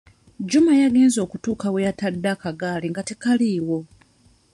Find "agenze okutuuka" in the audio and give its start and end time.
0.87-1.67